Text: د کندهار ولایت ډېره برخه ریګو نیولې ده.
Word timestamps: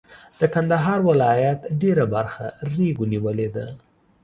د 0.39 0.41
کندهار 0.53 0.99
ولایت 1.09 1.59
ډېره 1.81 2.05
برخه 2.13 2.45
ریګو 2.73 3.05
نیولې 3.13 3.47
ده. 3.55 3.65